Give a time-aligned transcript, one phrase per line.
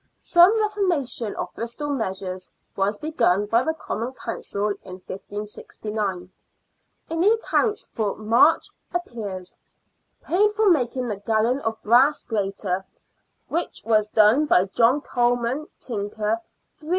[0.17, 6.29] Some reformation of Bristol measures was begun by the Common Council in 1:569.
[7.11, 9.55] In the accounts for March appears:"
[10.27, 12.83] Paid for making the gallon of brass greater,
[13.47, 16.39] which was done by John Coleman, tinker,
[16.79, 16.89] 3s.